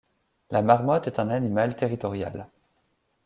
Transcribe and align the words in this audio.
La 0.49 0.63
marmotte 0.63 1.05
est 1.05 1.19
un 1.19 1.29
animal 1.29 1.75
territorial. 1.75 2.47